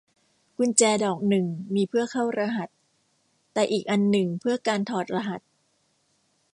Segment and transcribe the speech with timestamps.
[0.57, 1.45] กุญแจดอกหนึ่ง
[1.75, 2.69] มีเพื่อเข้ารหัส
[3.53, 5.41] แต่อีกอันหนึ่งเพื่อการถอดรหัส